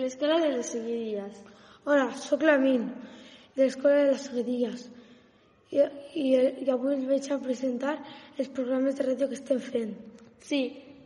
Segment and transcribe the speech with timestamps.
[0.00, 1.40] de l'Escola de les Seguidilles.
[1.84, 2.86] Hola, sóc l'Amin,
[3.52, 4.84] de l'Escola de les Seguidilles.
[5.76, 5.82] I,
[6.16, 6.24] i,
[6.64, 7.98] I avui us vaig a presentar
[8.38, 9.92] els programes de ràdio que estem fent.
[10.40, 10.62] Sí,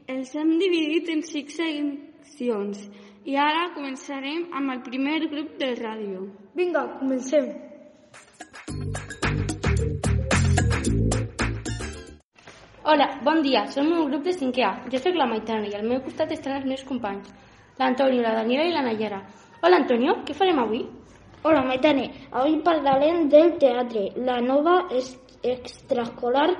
[0.06, 2.84] els hem dividit en cinc seccions
[3.26, 6.28] i ara començarem amb el primer grup de ràdio.
[6.54, 7.50] Vinga, comencem.
[12.84, 14.72] Hola, bon dia, som un grup de 5è A.
[14.92, 17.32] Jo sóc la Maitana i al meu costat estan els meus companys,
[17.78, 19.20] l'Antonio, la Daniela i la Nayara.
[19.62, 20.84] Hola, Antonio, què farem avui?
[21.42, 22.06] Hola, Maitane.
[22.32, 26.50] Avui parlarem del teatre, la nova es extraescolar.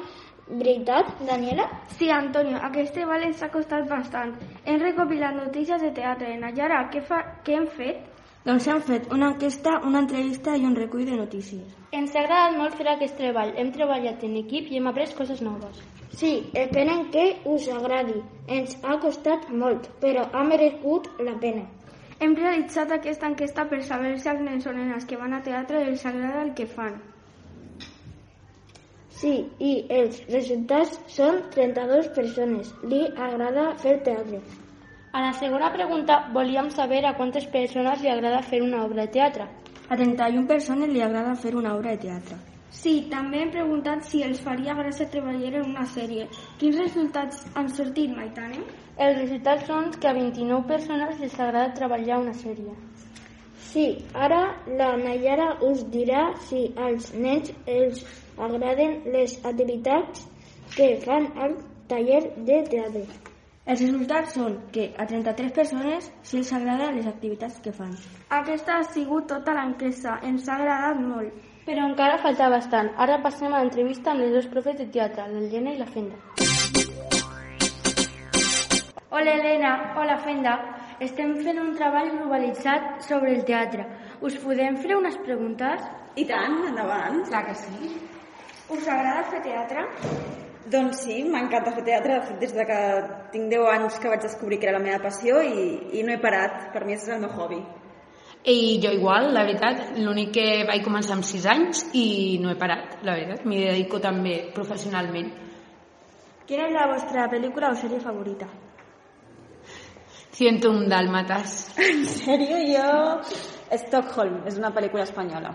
[0.46, 1.64] Veritat, Daniela?
[1.96, 4.34] Sí, Antonio, aquest treball ens ha costat bastant.
[4.64, 6.34] Hem recopilat notícies de teatre.
[6.40, 7.22] Nayara, què, fa...
[7.46, 8.04] què hem fet?
[8.44, 11.64] Doncs hem fet una enquesta, una entrevista i un recull de notícies.
[11.96, 13.54] Ens ha agradat molt fer aquest treball.
[13.56, 15.80] Hem treballat en equip i hem après coses noves.
[16.16, 18.20] Sí, esperem que us agradi.
[18.46, 21.64] Ens ha costat molt, però ha meregut la pena.
[22.22, 25.82] Hem realitzat aquesta enquesta per saber si als nens o nenes que van a teatre
[25.88, 27.00] els agrada el que fan.
[29.14, 32.72] Sí, i els resultats són 32 persones.
[32.86, 34.40] Li agrada fer teatre.
[35.14, 39.12] A la segona pregunta volíem saber a quantes persones li agrada fer una obra de
[39.18, 39.50] teatre.
[39.88, 42.53] A 31 persones li agrada fer una obra de teatre.
[42.74, 46.26] Sí, també hem preguntat si els faria gràcia treballar en una sèrie.
[46.60, 48.64] Quins resultats han sortit, Maitane?
[49.06, 52.74] Els resultats són que a 29 persones els agrada treballar una sèrie.
[53.70, 53.86] Sí,
[54.26, 54.40] ara
[54.80, 58.04] la Nayara us dirà si als nens els
[58.48, 60.26] agraden les activitats
[60.76, 61.56] que fan al
[61.88, 63.06] taller de teatre.
[63.64, 67.96] Els resultats són que a 33 persones sí els agraden les activitats que fan.
[68.38, 70.18] Aquesta ha sigut tota l'enquesta.
[70.28, 71.53] Ens ha agradat molt.
[71.64, 72.90] Però encara falta bastant.
[73.00, 76.18] Ara passem a l'entrevista amb les dues profes de teatre, l'Helena i la Fenda.
[79.08, 80.58] Hola Helena, hola Fenda.
[81.06, 83.86] Estem fent un treball globalitzat sobre el teatre.
[84.20, 85.86] Us podem fer unes preguntes?
[86.20, 87.22] I tant, endavant.
[87.30, 87.94] Clar que sí.
[88.68, 89.86] Us agrada fer teatre?
[90.74, 92.18] Doncs sí, m'encanta fer teatre.
[92.18, 92.82] De fet, des de que
[93.32, 95.64] tinc 10 anys que vaig descobrir que era la meva passió i,
[95.96, 96.68] i no he parat.
[96.76, 97.62] Per mi és el meu hobby.
[98.44, 102.58] I jo igual, la veritat, l'únic que vaig començar amb 6 anys i no he
[102.60, 103.46] parat, la veritat.
[103.48, 105.30] M'hi dedico també professionalment.
[106.44, 108.50] Quina és la vostra pel·lícula o sèrie favorita?
[110.36, 111.56] 101 dálmatas.
[111.88, 112.90] En sèrio, jo...
[113.80, 115.54] Stockholm, és una pel·lícula espanyola.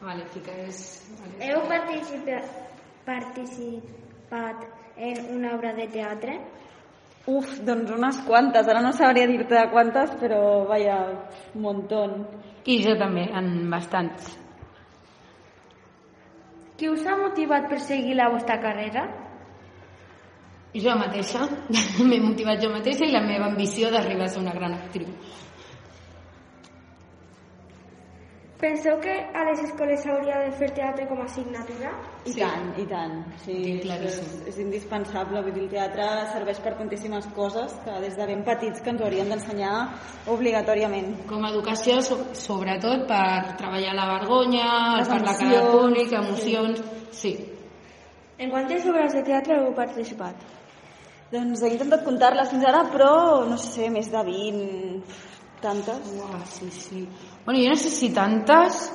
[0.00, 0.84] Vale, fiques...
[1.18, 1.34] Vale.
[1.42, 2.54] Heu participat,
[3.08, 4.62] participat
[4.96, 6.38] en una obra de teatre?
[7.28, 8.68] Uf, doncs unes quantes.
[8.68, 10.98] Ara no sabria dir-te quantes, però vaja,
[11.54, 12.04] un muntó.
[12.64, 14.30] I jo també, en bastants.
[16.78, 19.04] Qui us ha motivat per seguir la vostra carrera?
[20.78, 21.46] Jo mateixa,
[22.08, 25.08] m'he motivat jo mateixa i la meva ambició d'arribar a ser una gran actriu.
[28.58, 31.92] Penseu que a les escoles s'hauria de fer teatre com a assignatura?
[32.26, 32.40] I Sí.
[32.40, 33.20] tant, i tant.
[33.44, 34.48] Sí, Sí, és, claríssim.
[34.48, 35.42] és indispensable.
[35.42, 39.00] Vull dir, el teatre serveix per tantíssimes coses que des de ben petits que ens
[39.00, 39.76] haurien d'ensenyar
[40.26, 41.24] obligatòriament.
[41.28, 46.82] Com a educació, so- sobretot per treballar la vergonya, Les parlar emocions, cara públic, emocions...
[47.12, 47.32] Sí.
[48.38, 50.34] En quantes obres de teatre heu participat?
[51.30, 55.02] Doncs he intentat comptar-les fins ara, però no sé, més de 20,
[55.62, 56.14] tantes.
[56.16, 57.08] Uah, sí, sí.
[57.44, 58.92] Bueno, jo no sé si tantes,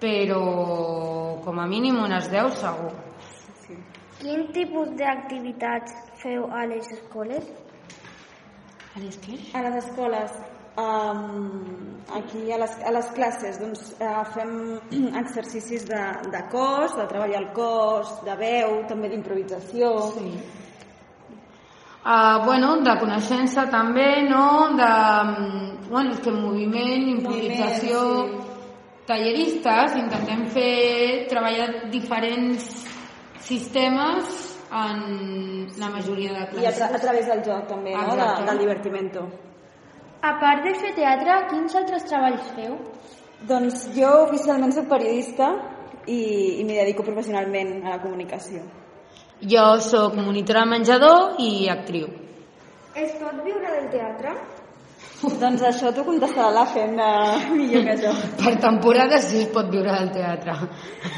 [0.00, 2.92] però com a mínim unes 10 segur.
[4.20, 7.44] Quin tipus d'activitats feu a les escoles?
[8.94, 9.36] A les què?
[9.58, 10.36] A les escoles,
[10.80, 14.54] um, aquí a les, a les classes, doncs uh, fem
[15.22, 19.90] exercicis de, de cos, de treballar el cos, de veu, també d'improvisació.
[20.14, 20.30] Sí.
[22.04, 24.46] Uh, bueno, de coneixença també, no?
[24.78, 24.92] De,
[25.34, 28.50] mm, bueno, és que moviment, improvisació, Moviment,
[29.06, 32.68] talleristes, intentem fer, treballar diferents
[33.44, 34.40] sistemes
[34.74, 36.78] en la majoria de I a, classes.
[36.78, 38.16] tra a través del joc també, no?
[38.16, 39.26] De, del divertimento.
[40.24, 42.78] A part de fer teatre, quins altres treballs feu?
[43.44, 45.50] Doncs jo oficialment soc periodista
[46.06, 48.64] i, i m'hi dedico professionalment a la comunicació.
[49.44, 52.08] Jo sóc monitora de menjador i actriu.
[52.96, 54.32] Es pot viure del teatre?
[55.42, 57.08] doncs això t'ho contestarà la Fenda
[57.52, 58.14] millor que jo.
[58.42, 60.56] Per temporada sí es pot viure del teatre.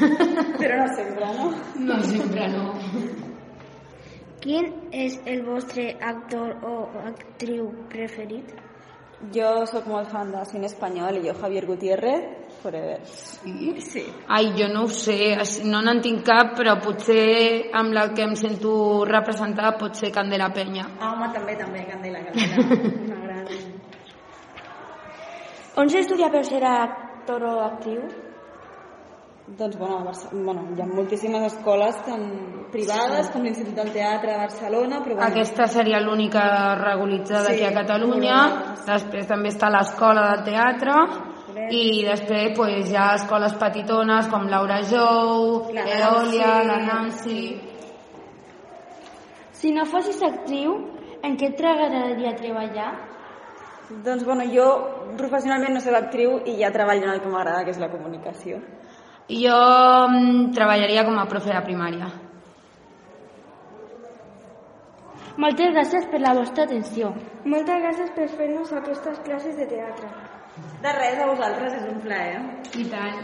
[0.61, 1.49] Però no sempre, no?
[1.89, 2.67] No sempre no.
[4.43, 6.77] Quin és el vostre actor o
[7.09, 8.53] actriu preferit?
[9.33, 12.27] Jo sóc molt fan de cine espanyol i jo Javier Gutiérrez,
[12.61, 12.99] forever.
[13.09, 13.73] Sí?
[13.81, 14.03] Sí.
[14.27, 15.33] Ai, jo no ho sé,
[15.65, 20.51] no n'en tinc cap, però potser amb la que em sento representada pot ser Candela
[20.53, 20.85] Penya.
[20.99, 23.26] Ah, home, també, també, Candela, Candela.
[25.77, 28.01] On s'estudia per ser actor o actriu?
[29.57, 32.25] Doncs bueno, a Barce- bueno, hi ha moltíssimes escoles tant
[32.71, 37.63] privades com l'Institut del Teatre de Barcelona, però bueno, Aquesta seria l'única regularitzada Sí, aquí
[37.63, 38.39] a Catalunya.
[38.89, 40.97] Després també està l'Escola de Teatre
[41.71, 46.67] i després pues, hi ha escoles petitones com Laura Jou, La Eòlia, Nancy.
[46.67, 47.61] la Nancy...
[49.57, 50.75] Si no fossis actriu,
[51.23, 52.91] en què t'agradaria treballar?
[53.89, 54.67] Doncs bueno, jo
[55.17, 58.59] professionalment no soc actriu i ja treballo en el que m'agrada, que és la comunicació.
[59.27, 59.57] Jo
[60.07, 62.11] mm, treballaria com a profe de primària.
[65.37, 67.11] Moltes gràcies per la vostra atenció.
[67.45, 70.09] Moltes gràcies per fer-nos aquestes classes de teatre.
[70.81, 72.39] De res, a vosaltres és un plaer.
[72.81, 73.19] I tant.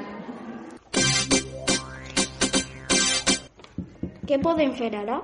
[4.29, 5.17] Què podem fer ara?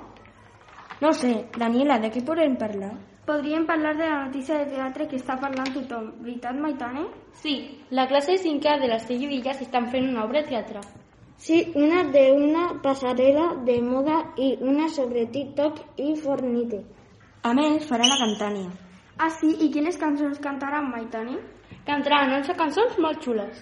[1.00, 2.96] No sé, Daniela, de què podem parlar?
[3.30, 6.06] Podríem parlar de la notícia de teatre que està parlant tothom.
[6.24, 7.04] Veritat, Maitane?
[7.38, 7.52] Sí,
[7.94, 10.82] la classe de 5A de les Illes estan fent una obra de teatre.
[11.38, 16.82] Sí, una de una passarel·la de moda i una sobre TikTok i Fornite.
[17.44, 18.74] A més, farà la cantània.
[19.20, 19.54] Ah, sí?
[19.62, 21.38] I quines cançons cantaran, Maitane?
[21.86, 23.62] Cantaran 11 cançons molt xules.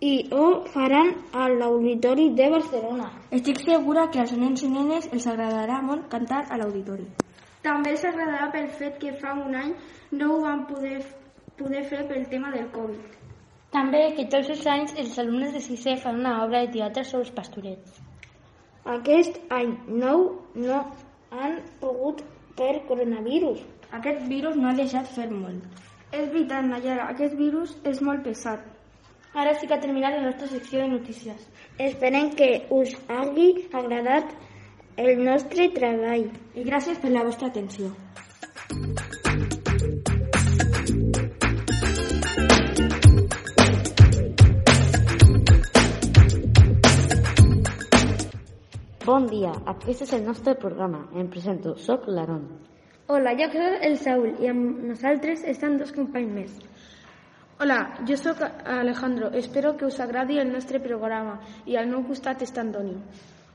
[0.00, 3.06] I ho faran a l'Auditori de Barcelona.
[3.32, 7.06] Estic segura que als nens i nenes els agradarà molt cantar a l'auditori.
[7.64, 9.72] També els agradarà pel fet que fa un any
[10.12, 10.98] no ho van poder,
[11.56, 13.16] poder fer pel tema del Covid.
[13.72, 17.24] També que tots els anys els alumnes de 6è fan una obra de teatre sobre
[17.24, 17.96] els pastorets.
[18.98, 20.28] Aquest any nou
[20.60, 20.84] no
[21.32, 22.20] han pogut
[22.60, 23.64] per coronavirus.
[23.96, 25.64] Aquest virus no ha deixat fer molt.
[26.12, 28.75] És veritat, Nayara, aquest virus és molt pesat.
[29.36, 31.40] Ara sí que ha terminat la nostra secció de notícies.
[31.86, 34.30] Esperem que us hagi agradat
[34.96, 36.30] el nostre treball.
[36.56, 37.90] I gràcies per la vostra atenció.
[49.04, 51.04] Bon dia, aquest és el nostre programa.
[51.12, 52.48] Em presento, soc l'Aaron.
[53.12, 56.60] Hola, jo soc el Saúl i amb nosaltres estan dos companys més.
[57.58, 58.36] Hola, jo sóc
[58.66, 59.30] Alejandro.
[59.32, 62.98] Espero que us agradi el nostre programa i al meu costat està Antonio.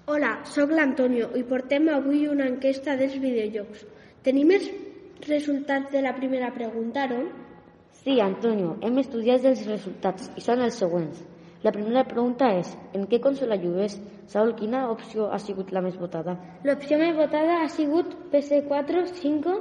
[0.09, 3.85] Hola, sóc l'Antonio i portem avui una enquesta dels videojocs.
[4.25, 4.71] Tenim els
[5.27, 7.21] resultats de la primera pregunta, no?
[8.01, 11.21] Sí, Antonio, hem estudiat els resultats i són els següents.
[11.61, 14.01] La primera pregunta és, en què consola jugues?
[14.25, 16.39] Saúl, quina opció ha sigut la més votada?
[16.65, 19.59] L'opció més votada ha sigut PS4 5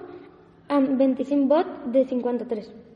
[0.78, 2.89] amb 25 vots de 53.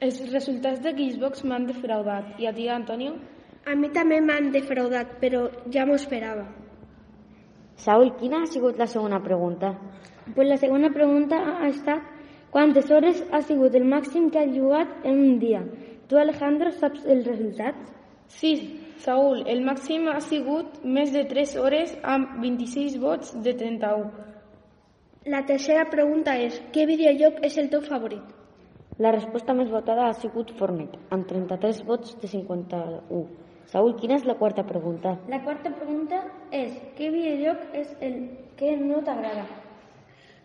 [0.00, 2.38] Els resultats de Xbox m'han defraudat.
[2.40, 3.18] I a ti, Antonio?
[3.68, 5.42] A mi també m'han defraudat, però
[5.74, 6.46] ja m'ho esperava.
[7.84, 9.74] Saúl, quina ha sigut la segona pregunta?
[10.34, 12.08] Pues la segona pregunta ha estat
[12.50, 15.62] quantes hores ha sigut el màxim que has jugat en un dia?
[16.08, 17.76] Tu, Alejandro, saps el resultat?
[18.40, 18.54] Sí,
[19.04, 24.10] Saúl, el màxim ha sigut més de 3 hores amb 26 vots de 31.
[25.28, 28.39] La tercera pregunta és, què videojoc és el teu favorit?
[29.00, 33.20] La resposta més votada ha sigut Fortnite, amb 33 vots de 51.
[33.72, 35.14] Saúl, quina és la quarta pregunta?
[35.32, 36.18] La quarta pregunta
[36.52, 38.18] és, què videojoc és el
[38.60, 39.46] que no t'agrada?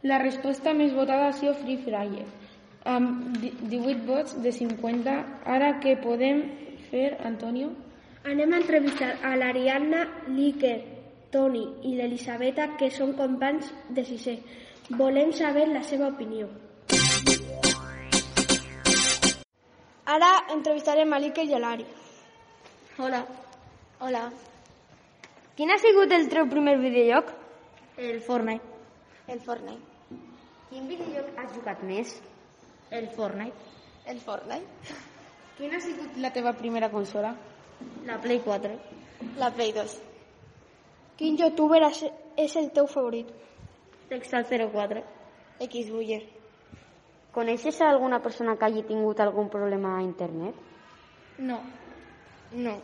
[0.07, 2.23] La resposta més votada ha sigut Free Fire,
[2.95, 5.19] amb 18 vots de 50.
[5.57, 6.45] Ara què podem
[6.87, 7.73] fer, Antonio?
[8.23, 10.77] Anem a entrevistar a l'Ariadna, l'Iker,
[11.33, 14.37] Toni i l'Elisabeta, que són companys de sisè.
[14.95, 16.47] Volem saber la seva opinió.
[20.05, 21.85] Ara entrevistarem a l'Iker i a l'Ari.
[23.01, 23.23] Hola.
[24.05, 24.23] Hola.
[25.55, 27.31] Quin ha sigut el teu primer videojoc?
[27.97, 28.63] El Fortnite.
[29.27, 30.19] El Fortnite.
[30.69, 32.13] Quin videojoc has jugat més?
[32.91, 33.55] El Fortnite.
[34.05, 34.95] El Fortnite.
[35.57, 37.33] Quina ha sigut la teva primera consola?
[38.05, 38.75] La Play 4.
[39.39, 39.97] La Play 2.
[41.17, 43.27] Quin youtuber és- el teu favorit?
[44.09, 45.01] Texal 04.
[47.35, 50.55] Coneixes a alguna persona que hagi tingut algun problema a internet?
[51.37, 51.59] No.
[52.55, 52.75] No.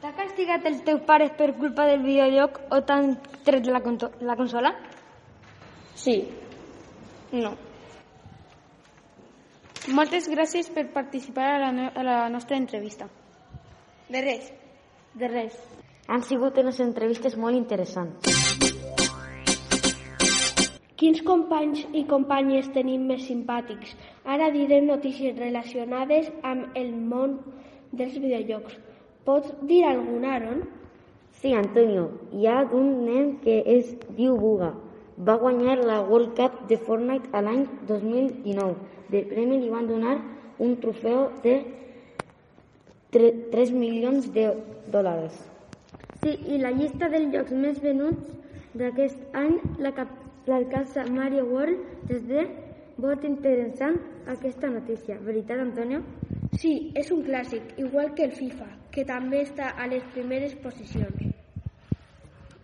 [0.00, 3.12] T'ha castigat els teus pares per culpa del videojoc o t'han
[3.44, 3.82] tret la,
[4.30, 4.72] la consola?
[5.94, 6.16] Sí.
[7.36, 7.52] No.
[9.92, 13.10] Moltes gràcies per participar a la, no a la nostra entrevista.
[14.08, 14.48] De res.
[15.12, 15.60] De res.
[16.08, 18.45] Han sigut unes entrevistes molt interessants.
[20.96, 23.92] Quins companys i companyes tenim més simpàtics?
[24.24, 27.34] Ara direm notícies relacionades amb el món
[27.92, 28.78] dels videojocs.
[29.26, 30.62] Pots dir algun, Aaron?
[31.42, 34.72] Sí, Antonio, hi ha un nen que es diu Buga.
[35.26, 38.74] va guanyar la World Cup de Fortnite a l'any 2019.
[39.08, 40.18] De premi li van donar
[40.58, 41.54] un trofeu de
[43.12, 44.44] 3 milions de
[44.92, 45.38] dòlars.
[46.20, 48.28] Sí, i la llista dels jocs més venuts
[48.76, 50.12] d'aquest any la, cap-
[50.46, 52.46] la casa Mario World des de
[52.96, 53.98] Vot interessant
[54.32, 55.18] aquesta notícia.
[55.20, 56.00] Veritat, Antonio?
[56.56, 61.26] Sí, és un clàssic, igual que el FIFA, que també està a les primeres posicions.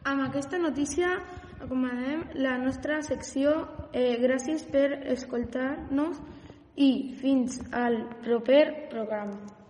[0.09, 1.19] Amb aquesta notícia
[1.61, 3.53] acomanem la nostra secció.
[3.93, 6.17] Eh, gràcies per escoltar-nos
[6.81, 9.62] i fins al proper programa.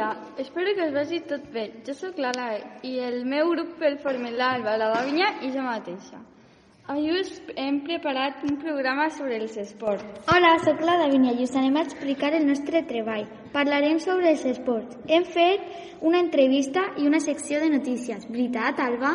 [0.00, 0.16] Dia.
[0.38, 1.82] Espero que us vagi tot bé.
[1.86, 5.62] Jo sóc la Lae i el meu grup el formen l'Alba, la Davinya i jo
[5.62, 6.20] mateixa.
[6.90, 10.04] Avui us hem preparat un programa sobre els esports.
[10.32, 13.28] Hola, sóc la Davinia i us anem a explicar el nostre treball.
[13.52, 14.96] Parlarem sobre els esports.
[15.06, 18.26] Hem fet una entrevista i una secció de notícies.
[18.30, 19.12] Veritat, Alba?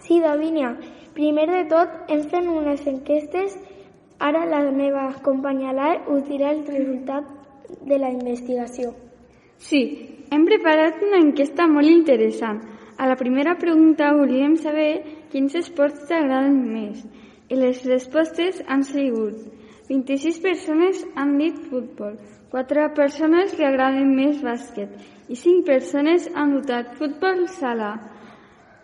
[0.00, 0.74] Sí, Davinia.
[1.14, 3.56] Primer de tot, hem fet unes enquestes.
[4.18, 7.24] Ara la meva companya Lae us dirà el resultat
[7.80, 8.92] de la investigació.
[9.56, 12.62] Sí, hem preparat una enquesta molt interessant.
[12.96, 14.92] A la primera pregunta volíem saber
[15.32, 17.02] quins esports t'agraden més.
[17.50, 19.42] I les respostes han sigut
[19.88, 22.14] 26 persones han dit futbol,
[22.54, 24.94] 4 persones li agraden més bàsquet
[25.28, 27.90] i 5 persones han votat futbol sala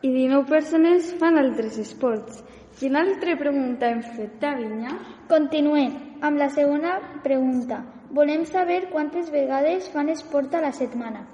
[0.02, 2.42] i 19 persones fan altres esports.
[2.80, 4.98] Quina altra pregunta hem fet, Davinya?
[5.28, 7.80] Continuem amb la segona pregunta.
[8.12, 11.28] Volem saber quantes vegades fan esport a la setmana.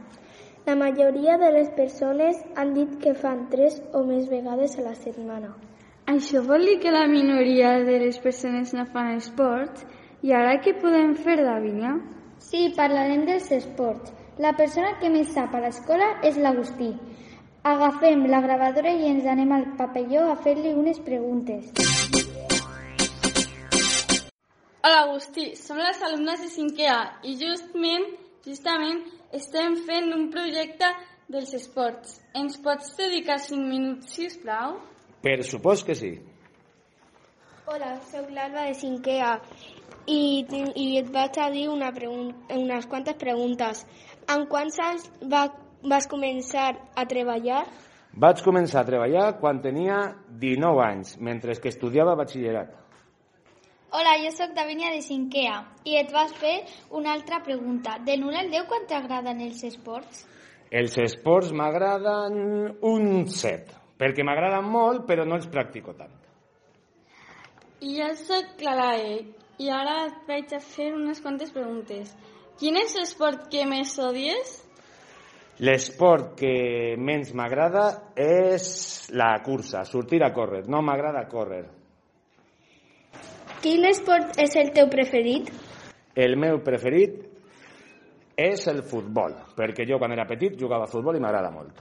[0.67, 4.93] La majoria de les persones han dit que fan 3 o més vegades a la
[4.95, 5.55] setmana.
[6.13, 9.87] Això vol dir que la minoria de les persones no fan esports?
[10.21, 11.97] I ara què podem fer, Davinya?
[12.45, 14.13] Sí, parlarem dels esports.
[14.39, 16.93] La persona que més sap a l'escola és l'Agustí.
[17.65, 21.96] Agafem la gravadora i ens anem al papelló a fer-li unes preguntes.
[24.87, 25.57] Hola, Agustí.
[25.59, 28.05] Som les alumnes de 5è A i justament,
[28.47, 29.01] justament
[29.35, 30.87] estem fent un projecte
[31.27, 32.21] dels esports.
[32.39, 34.77] Ens pots dedicar 5 minuts, si us plau?
[35.27, 36.13] Per supost que sí.
[37.67, 39.33] Hola, sóc l'Alba de 5è A
[40.07, 43.83] i, i et vaig a dir una pregun unes quantes preguntes.
[44.31, 45.49] En quants anys va,
[45.83, 47.65] vas començar a treballar?
[48.15, 52.86] Vaig començar a treballar quan tenia 19 anys, mentre que estudiava batxillerat.
[53.97, 56.67] Hola, jo sóc Davinia de 5è A i et vas fer
[56.99, 57.95] una altra pregunta.
[58.05, 60.27] De l'1 al 10, quan t'agraden els esports?
[60.69, 62.35] Els esports m'agraden
[62.85, 66.13] un 7, perquè m'agraden molt, però no els practico tant.
[67.81, 69.17] I jo sóc la Lae
[69.65, 72.13] i ara et vaig a fer unes quantes preguntes.
[72.61, 74.59] Quin és l'esport que més odies?
[75.65, 76.53] L'esport que
[77.01, 80.67] menys m'agrada és la cursa, sortir a córrer.
[80.69, 81.65] No m'agrada córrer.
[83.65, 85.49] Quin esport és el teu preferit?
[86.17, 87.17] El meu preferit
[88.37, 91.81] és el futbol, perquè jo quan era petit jugava a futbol i m'agrada molt.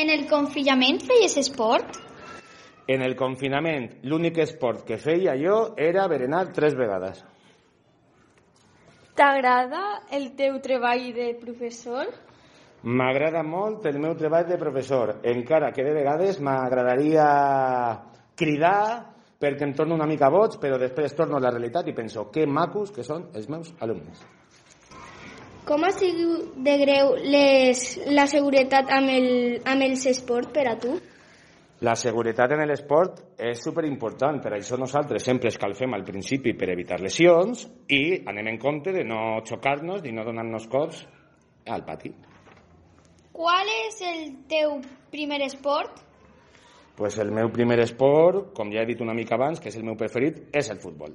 [0.00, 2.00] En el confinament feies esport?
[2.88, 7.22] En el confinament, l'únic esport que feia jo era berenar tres vegades.
[9.14, 12.08] T'agrada el teu treball de professor?
[12.84, 17.28] M'agrada molt el meu treball de professor, encara que de vegades m'agradaria
[18.36, 22.30] cridar perquè em torno una mica boig, però després torno a la realitat i penso
[22.32, 24.24] que macos que són els meus alumnes.
[25.64, 27.82] Com ha sigut de greu les,
[28.12, 29.28] la seguretat amb, el,
[29.64, 30.98] amb els esports per a tu?
[31.84, 37.00] La seguretat en l'esport és superimportant, per això nosaltres sempre escalfem al principi per evitar
[37.00, 41.02] lesions i anem en compte de no xocar-nos ni no donar-nos cops
[41.66, 42.12] al pati.
[43.34, 44.78] Qual és el teu
[45.10, 46.03] primer esport?
[46.96, 49.82] Pues el meu primer esport, com ja he dit una mica abans, que és el
[49.86, 51.14] meu preferit, és el futbol.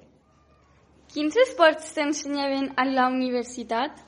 [1.10, 4.02] Quins esports t'ensenyaven a la universitat?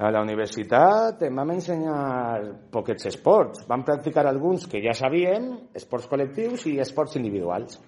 [0.00, 2.40] A la universitat em vam ensenyar
[2.72, 3.62] poquets esports.
[3.68, 7.78] Vam practicar alguns que ja sabíem, esports col·lectius i esports individuals.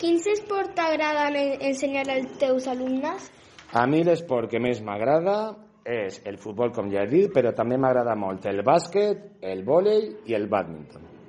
[0.00, 3.30] Quins esports t'agraden en- ensenyar als teus alumnes?
[3.72, 7.76] A mi l'esport que més m'agrada és el futbol, com ja he dit, però també
[7.76, 11.19] m'agrada molt el bàsquet, el vòlei i el bàdminton.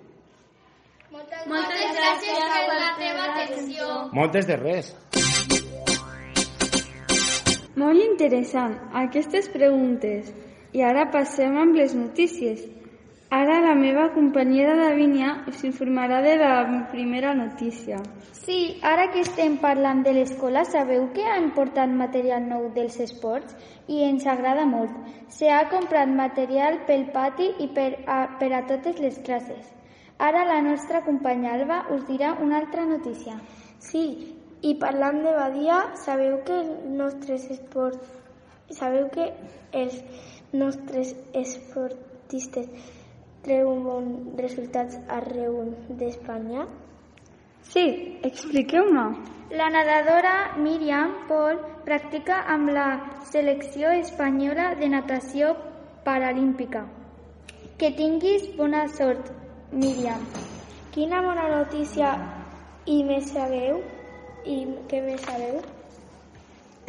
[1.50, 3.88] Moltes gràcies per la teva atenció.
[4.13, 4.91] Moltes de res.
[7.81, 10.29] Molt interessant, aquestes preguntes.
[10.77, 12.62] I ara passem amb les notícies.
[13.31, 16.53] Ara la meva companyera Davínia us informarà de la
[16.91, 18.01] primera notícia.
[18.36, 23.55] Sí, ara que estem parlant de l'escola, sabeu que han portat material nou dels esports
[23.88, 24.91] i ens agrada molt.
[25.31, 29.63] Se ha comprat material pel pati i per a, per a totes les classes.
[30.22, 33.40] Ara la nostra companya Alba us dirà una altra notícia.
[33.82, 34.04] Sí,
[34.62, 38.12] i parlant de Badia, sabeu que els nostres esports,
[38.78, 39.32] sabeu que
[39.82, 39.98] els
[40.54, 42.70] nostres esportistes
[43.48, 45.58] treuen bons resultats arreu
[45.90, 46.68] d'Espanya?
[47.74, 47.88] Sí,
[48.22, 49.08] expliqueu-me.
[49.58, 51.58] La nedadora Míriam Pol
[51.90, 52.88] practica amb la
[53.34, 55.56] selecció espanyola de natació
[56.06, 56.86] paralímpica.
[57.82, 59.40] Que tinguis bona sort,
[59.72, 60.24] Míriam.
[60.92, 62.16] Quina bona notícia
[62.86, 63.78] i més sabeu?
[64.44, 64.58] I
[64.92, 65.62] què més sabeu?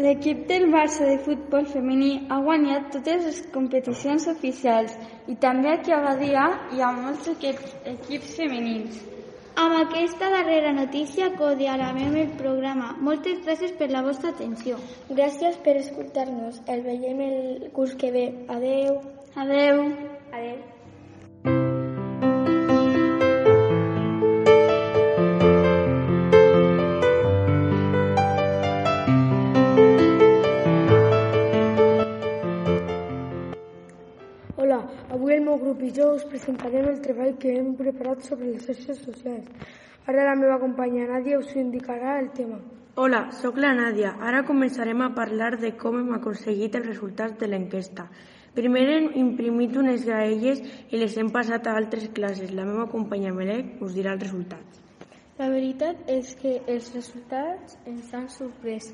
[0.02, 4.96] L'equip del Barça de futbol femení ha guanyat totes les competicions oficials
[5.30, 8.98] i també aquí a Badia hi ha molts equips, equips femenins.
[9.62, 12.96] Amb aquesta darrera notícia codiarem el programa.
[12.98, 14.80] Moltes gràcies per la vostra atenció.
[15.12, 16.62] Gràcies per escoltar-nos.
[16.66, 18.28] El veiem el curs que ve.
[18.48, 19.02] Adeu.
[19.36, 19.90] Adeu.
[20.32, 20.71] Adeu.
[35.82, 38.66] Avui el meu grup i jo us presentarem el treball que hem preparat sobre les
[38.66, 39.48] xarxes socials.
[40.06, 42.60] Ara la meva companya Nàdia us indicarà el tema.
[42.94, 44.16] Hola, sóc la Nàdia.
[44.20, 48.08] Ara començarem a parlar de com hem aconseguit els resultats de l'enquesta.
[48.54, 52.52] Primer hem imprimit unes graelles i les hem passat a altres classes.
[52.52, 54.82] La meva companya Melec us dirà els resultats.
[55.38, 58.92] La veritat és que els resultats ens han sorprès.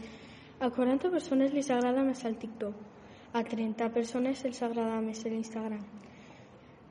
[0.60, 2.74] A 40 persones les agrada més el TikTok.
[3.34, 6.07] A 30 persones els agrada més l'Instagram.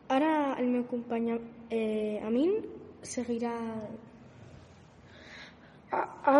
[0.07, 1.33] Ara el meu company
[1.69, 2.53] eh, Amin
[3.03, 3.53] seguirà...
[5.91, 5.99] A,
[6.31, 6.35] a,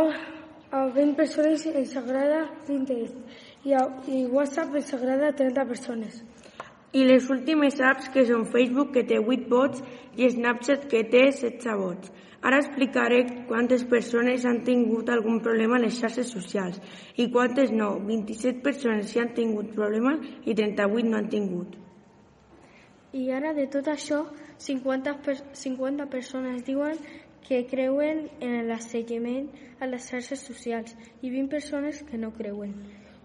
[0.72, 6.22] a 20 persones ens agrada Pinterest i a i WhatsApp ens agrada a 30 persones.
[6.96, 9.84] I les últimes apps que són Facebook que té 8 vots
[10.16, 12.14] i Snapchat que té 16 vots.
[12.48, 16.80] Ara explicaré quantes persones han tingut algun problema a les xarxes socials
[17.20, 17.98] i quantes no.
[18.08, 21.76] 27 persones sí han tingut problemes i 38 no han tingut.
[23.18, 24.20] I ara de tot això,
[24.62, 27.00] 50, per 50 persones diuen
[27.48, 29.48] que creuen en l'assetjament
[29.82, 32.76] a les xarxes socials i 20 persones que no creuen.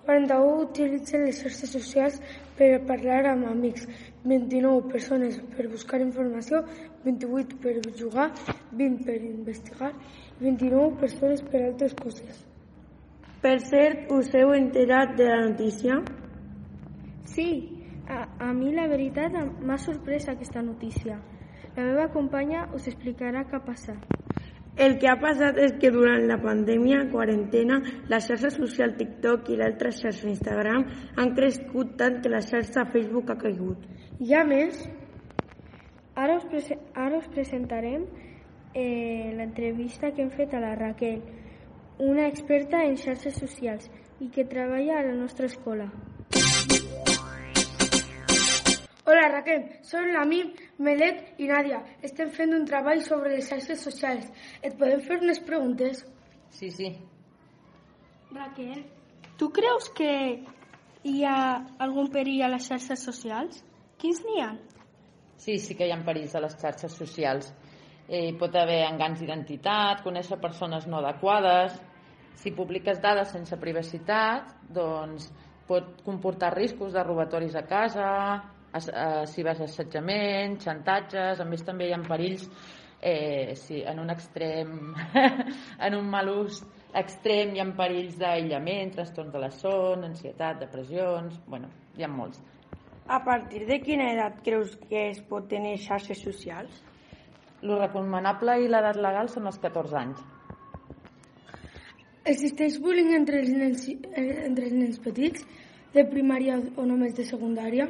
[0.06, 2.16] 41 utilitzen les xarxes socials
[2.58, 3.84] per parlar amb amics,
[4.24, 6.62] 29 persones per buscar informació,
[7.04, 8.30] 28 per jugar,
[8.72, 12.40] 20 per investigar i 29 persones per altres coses.
[13.44, 16.00] Per cert, us heu enterat de la notícia?
[17.28, 17.81] Sí,
[18.12, 21.18] a, a mi la veritat m'ha sorprès aquesta notícia.
[21.76, 24.12] La meva companya us explicarà què ha passat.
[24.76, 29.58] El que ha passat és que durant la pandèmia, quarantena, la xarxa social TikTok i
[29.60, 30.86] l'altra xarxa Instagram
[31.20, 33.84] han crescut tant que la xarxa Facebook ha caigut.
[34.20, 34.80] I a més,
[36.16, 38.06] ara us, prese ara us presentarem
[38.72, 41.20] eh, l'entrevista que hem fet a la Raquel,
[42.00, 45.90] una experta en xarxes socials i que treballa a la nostra escola.
[49.04, 50.44] Hola Raquel, som l'Amir,
[50.78, 51.80] Melec i Nàdia.
[52.06, 54.28] Estem fent un treball sobre les xarxes socials.
[54.62, 56.04] Et podem fer unes preguntes?
[56.54, 56.92] Sí, sí.
[58.30, 58.84] Raquel,
[59.40, 60.12] tu creus que
[61.02, 61.40] hi ha
[61.82, 63.64] algun perill a les xarxes socials?
[63.98, 64.52] Quins n'hi ha?
[65.34, 67.50] Sí, sí que hi ha perills a les xarxes socials.
[68.06, 71.74] Eh, pot haver engans d'identitat, conèixer persones no adequades.
[72.38, 75.26] Si publiques dades sense privacitat, doncs
[75.66, 78.10] pot comportar riscos de robatoris a casa,
[78.74, 82.46] eh, si vas assetjament, xantatges, a més també hi ha perills
[83.02, 84.94] eh, sí, en un extrem,
[85.86, 86.62] en un mal ús
[86.94, 92.40] extrem hi ha perills d'aïllament, trastorns de la son, ansietat, depressions, bueno, hi ha molts.
[93.08, 96.78] A partir de quina edat creus que es pot tenir xarxes socials?
[97.62, 100.22] Lo recomanable i l'edat legal són els 14 anys.
[102.32, 105.42] Existeix bullying entre els nens, entre els nens petits
[105.92, 107.88] de primària o només de secundària?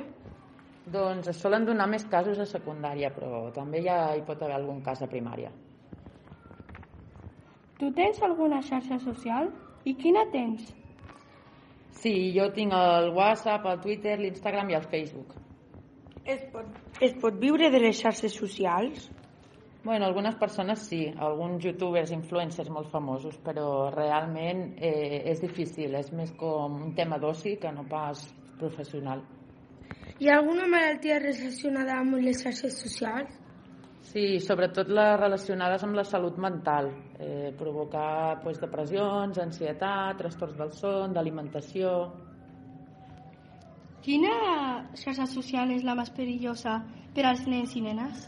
[0.90, 4.80] Doncs es solen donar més casos a secundària, però també ja hi pot haver algun
[4.82, 5.52] cas a primària.
[7.78, 9.50] Tu tens alguna xarxa social?
[9.84, 10.72] I quina tens?
[12.02, 15.34] Sí, jo tinc el WhatsApp, el Twitter, l'Instagram i el Facebook.
[16.24, 16.70] Es pot,
[17.02, 19.10] es pot viure de les xarxes socials?
[19.84, 26.12] Bueno, algunes persones sí, alguns youtubers, influencers molt famosos, però realment eh, és difícil, és
[26.14, 28.22] més com un tema d'oci que no pas
[28.60, 29.24] professional.
[30.22, 33.30] Hi ha alguna malaltia relacionada amb les xarxes socials?
[34.06, 40.70] Sí, sobretot les relacionades amb la salut mental, eh, provocar pues, depressions, ansietat, trastorns del
[40.78, 41.90] son, d'alimentació...
[44.06, 44.36] Quina
[44.94, 46.76] xarxa social és la més perillosa
[47.16, 48.22] per als nens i nenes?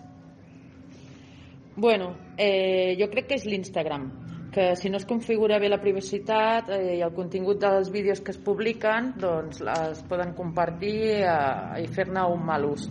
[1.76, 4.10] Bueno, eh, jo crec que és l'Instagram,
[4.54, 8.30] que si no es configura bé la privacitat eh, i el contingut dels vídeos que
[8.30, 12.86] es publiquen, doncs es poden compartir eh, i fer-ne un mal ús.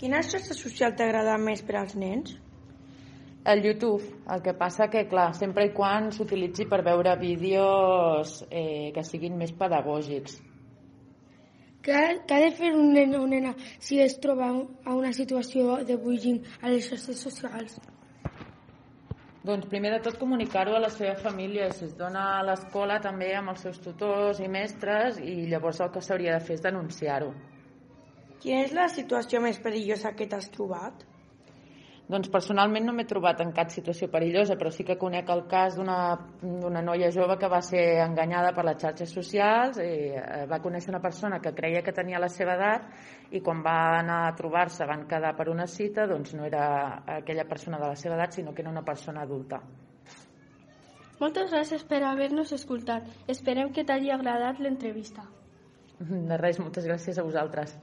[0.00, 2.34] Quina xarxa social t'agrada més per als nens?
[3.46, 4.02] El YouTube,
[4.34, 9.38] el que passa que, clar, sempre i quan s'utilitzi per veure vídeos eh, que siguin
[9.38, 10.40] més pedagògics.
[11.84, 15.12] Què ha, què ha de fer un nen o nena si es troba a una
[15.12, 17.76] situació de bullying a les xarxes socials?
[19.44, 23.26] Doncs primer de tot comunicar-ho a la seva família, si es dona a l'escola també
[23.36, 27.28] amb els seus tutors i mestres i llavors el que s'hauria de fer és denunciar-ho.
[28.40, 31.04] Quina és la situació més perillosa que t'has trobat?
[32.04, 35.78] Doncs personalment no m'he trobat en cap situació perillosa, però sí que conec el cas
[35.78, 40.92] d'una noia jove que va ser enganyada per les xarxes socials i eh, va conèixer
[40.92, 44.84] una persona que creia que tenia la seva edat i quan va anar a trobar-se
[44.90, 46.66] van quedar per una cita, doncs no era
[47.16, 49.62] aquella persona de la seva edat, sinó que era una persona adulta.
[51.22, 53.08] Moltes gràcies per haver-nos escoltat.
[53.32, 55.24] Esperem que t'hagi agradat l'entrevista.
[56.04, 57.78] De res, moltes gràcies a vosaltres.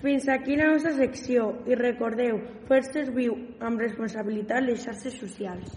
[0.00, 2.36] Fins aquí la nostra secció i recordeu,
[2.68, 3.32] fer serviu
[3.66, 5.72] amb responsabilitat les xarxes socials.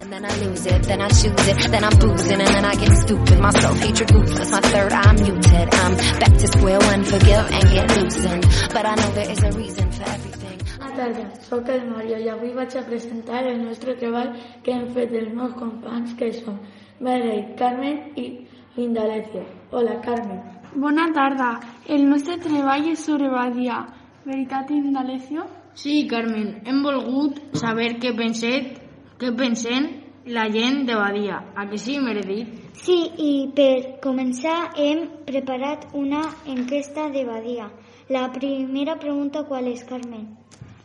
[0.00, 2.74] And then I lose it, then I choose it, then I'm boozing, and then I
[2.74, 3.38] get stupid.
[3.38, 5.74] My self-hatred ruthless, my third eye muted.
[5.78, 8.42] I'm back to square one, forgive and get loosened.
[8.74, 10.58] But I know there is a reason for everything.
[10.80, 14.88] Bona tarda, sóc el Mario i avui vaig a presentar el nostre treball que hem
[14.96, 16.58] fet els meus companys que són
[16.98, 18.26] Merei, Carmen i
[18.74, 19.46] Lindalecio.
[19.70, 20.61] Hola, Carmen.
[20.74, 21.60] Bona tarda.
[21.86, 23.82] El nostre treball és sobre Badia.
[24.24, 25.44] Veritat, Indalecio?
[25.74, 26.62] Sí, Carmen.
[26.64, 28.78] Hem volgut saber què penset,
[29.20, 29.90] què pensen
[30.24, 31.42] la gent de Badia.
[31.56, 32.72] A que sí, Meredith?
[32.72, 37.68] Sí, i per començar hem preparat una enquesta de Badia.
[38.08, 40.26] La primera pregunta qual és, Carmen?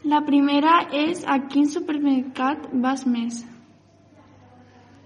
[0.03, 3.45] La primera és a quin supermercat vas més?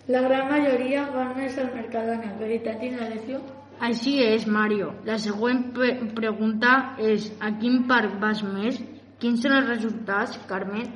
[0.10, 2.34] La gran majoria van més al Mercadona.
[2.42, 3.46] Veritat, Indalecio?
[3.82, 4.92] Així és, Mario.
[5.10, 6.72] La següent pre pregunta
[7.12, 8.78] és a quin parc vas més?
[9.22, 10.92] Quins són els resultats, Carmen?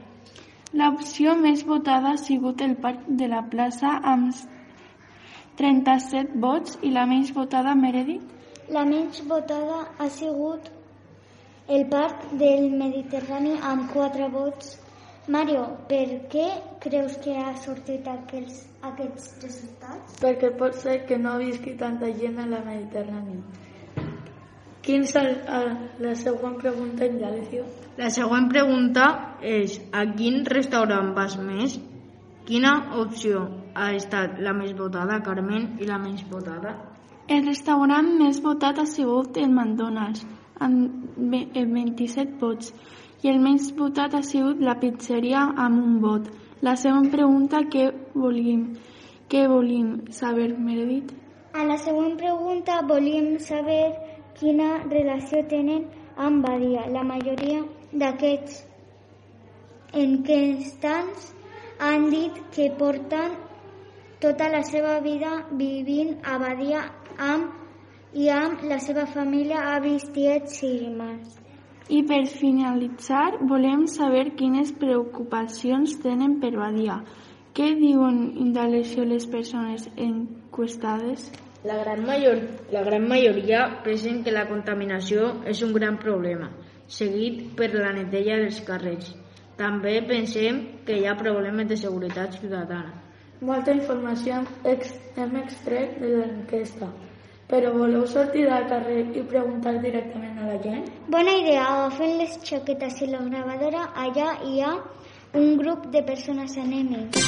[0.82, 4.38] L'opció més votada ha sigut el parc de la plaça amb
[5.62, 8.30] 37 vots i la menys votada, Meredith?
[8.78, 10.70] La menys votada ha sigut
[11.68, 14.76] el parc del Mediterrani amb 4 vots.
[15.28, 16.48] Mario, per què
[16.84, 20.20] creus que ha sortit aquells, aquests resultats?
[20.22, 23.42] Perquè pot ser que no visqui tanta gent a la Mediterrània.
[24.86, 25.72] Quin és el, el,
[26.06, 27.66] la següent pregunta, Indalecio?
[27.98, 29.08] La següent pregunta
[29.42, 31.80] és a quin restaurant vas més?
[32.46, 36.76] Quina opció ha estat la més votada, Carmen, i la menys votada?
[37.26, 40.22] El restaurant més votat ha sigut el McDonald's,
[40.62, 42.70] amb 27 vots,
[43.26, 46.26] i el menys votat ha sigut la pizzeria amb un vot.
[46.66, 48.66] La següent pregunta que volíem,
[49.28, 51.10] que volíem saber, Meredith?
[51.58, 53.88] A la següent pregunta volíem saber
[54.38, 55.88] quina relació tenen
[56.28, 56.84] amb Badia.
[56.98, 57.64] La majoria
[58.04, 58.60] d'aquests
[60.04, 61.32] enquestants
[61.90, 63.40] han dit que porten
[64.22, 65.32] tota la seva vida
[65.64, 66.86] vivint a Badia
[67.32, 71.45] amb i amb la seva família, avis, tiets i germans.
[71.88, 76.96] I per finalitzar, volem saber quines preocupacions tenen per Badia.
[77.54, 81.30] Què diuen Indalecio les persones enquestades?
[81.66, 82.42] La gran, major,
[82.74, 86.50] la gran majoria pensen que la contaminació és un gran problema,
[86.88, 89.14] seguit per la neteja dels carrers.
[89.56, 92.98] També pensem que hi ha problemes de seguretat ciutadana.
[93.46, 96.90] Molta informació hem extret de l'enquesta.
[97.48, 100.88] Però voleu sortir al carrer i preguntar directament a la gent?
[101.14, 104.72] Bona idea, agafem les xoquetes i la gravadora, allà hi ha
[105.38, 107.22] un grup de persones anèmic.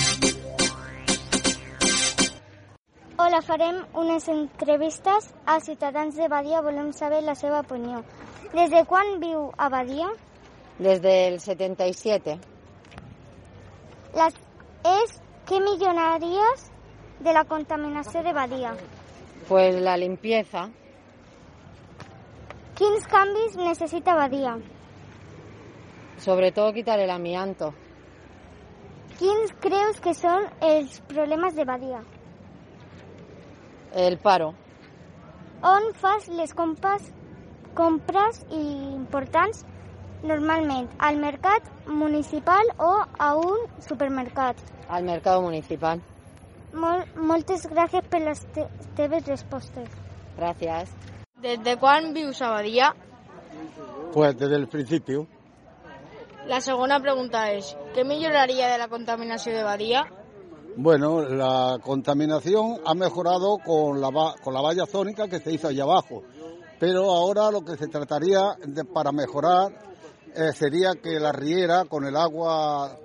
[3.22, 8.02] Hola, farem unes entrevistes a ciutadans de Badia, volem saber la seva opinió.
[8.58, 10.10] Des de quan viu a Badia?
[10.80, 12.40] Desde el 77.
[14.18, 14.38] Les,
[14.98, 15.18] és
[15.50, 16.70] què millonaries
[17.20, 18.78] de la contaminació de Badia?
[19.48, 20.70] Pues la limpieza.
[22.76, 24.58] Quins canvis necessita Badia?
[26.18, 27.74] Sobre todo quitar el amianto.
[29.18, 32.02] Quins creus que són els problemes de Badia?
[33.96, 34.52] El paro.
[35.64, 37.08] On fas les compres,
[37.74, 39.64] compres importants
[40.28, 40.92] normalment?
[41.00, 44.60] Al mercat municipal o a un supermercat?
[44.90, 46.04] Al mercado municipal.
[46.74, 49.90] Mol, moltes gràcies per les te teves respostes.
[50.38, 50.90] Gracias.
[51.42, 52.94] Des de quan vius a Badia?
[54.14, 55.28] Pues desde el principio.
[56.48, 60.06] La segona pregunta és, què milloraria de la contaminació de Badia?
[60.78, 64.10] Bueno, la contaminación ha mejorado con la,
[64.44, 66.24] con la valla zónica que se hizo allá abajo,
[66.80, 69.72] pero ahora lo que se trataría de, para mejorar
[70.36, 72.96] eh, sería que la riera con el agua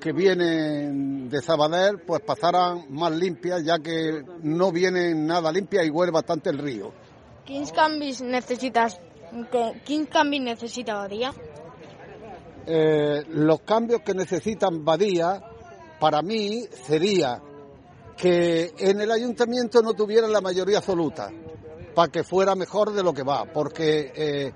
[0.00, 5.90] que viene de Sabadell pues pasaran más limpias ya que no vienen nada limpias y
[5.90, 6.92] huele bastante el río.
[7.44, 8.98] Quins canvis necessites,
[9.52, 11.32] que, quins canvis necessita Badia?
[12.66, 15.40] Eh, los cambios que necesitan Badía,
[16.00, 17.40] para mí, sería
[18.16, 21.30] que en el ayuntamiento no tuvieran la mayoría absoluta,
[21.94, 24.52] para que fuera mejor de lo que va, porque eh,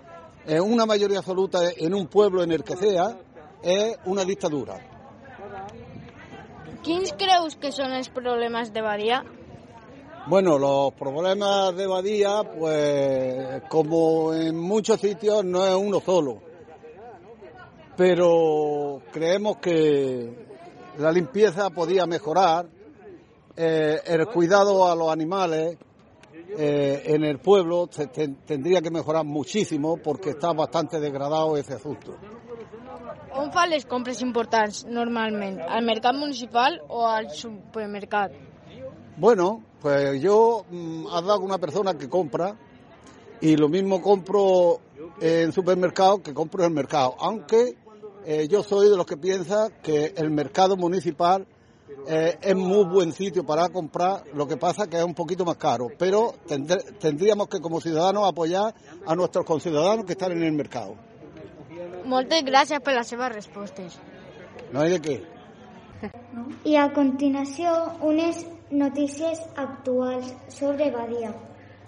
[0.47, 3.17] eh, una mayoría absoluta en un pueblo en el que sea
[3.63, 5.00] es una dictadura.
[6.83, 9.21] Quins creus que són els problemes de Badia?
[10.27, 16.39] Bueno, los problemas de Badía, pues como en muchos sitios, no es uno solo.
[17.97, 20.47] Pero creemos que
[20.99, 22.67] la limpieza podía mejorar,
[23.57, 25.77] eh, el cuidado a los animales
[26.57, 27.89] eh, en el pueblo
[28.47, 32.17] tendría que mejorar muchísimo porque está bastante degradado ese asunto.
[33.37, 35.61] On fa les compres importants normalment?
[35.69, 38.33] Al mercat municipal o al supermercat?
[39.17, 42.57] Bueno, pues yo mm, dado una persona que compra
[43.41, 44.81] y lo mismo compro
[45.21, 47.77] en supermercado que compro en el mercado, aunque
[48.27, 51.47] eh, yo soy de los que piensa que el mercado municipal
[52.07, 55.57] eh, es muy buen sitio para comprar, lo que pasa que es un poquito más
[55.57, 58.75] caro, pero tendr- tendríamos que como ciudadanos apoyar
[59.07, 60.95] a nuestros conciudadanos que están en el mercado.
[62.11, 63.99] Moltes gràcies per les seves respostes.
[64.73, 65.17] No hay de qué.
[66.67, 67.71] I a continuació,
[68.09, 71.31] unes notícies actuals sobre Badia.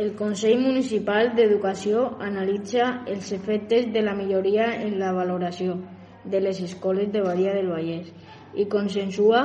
[0.00, 5.76] El Consell Municipal d'Educació analitza els efectes de la milloria en la valoració
[6.24, 8.08] de les escoles de Badia del Vallès
[8.54, 9.42] i consensua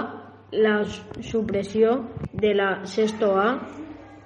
[0.52, 0.86] la
[1.22, 2.08] supressió
[2.41, 3.60] de la sexto A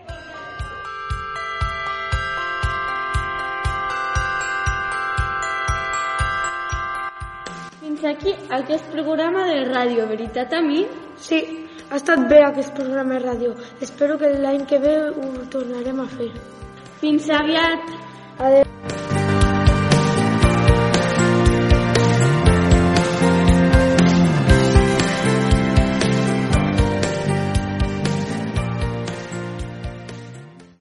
[8.02, 10.80] Fins aquí aquest programa de Ràdio Veritat a mi.
[11.26, 11.38] Sí,
[11.86, 13.52] ha estat bé aquest programa de ràdio.
[13.86, 16.32] Espero que l'any que ve ho tornarem a fer.
[17.04, 17.94] Fins aviat.
[18.48, 19.01] Adéu.